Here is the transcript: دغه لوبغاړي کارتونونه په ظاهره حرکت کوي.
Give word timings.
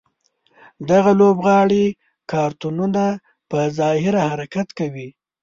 دغه 0.89 1.11
لوبغاړي 1.19 1.85
کارتونونه 2.31 3.03
په 3.49 3.59
ظاهره 3.79 4.21
حرکت 4.31 4.67
کوي. 4.79 5.09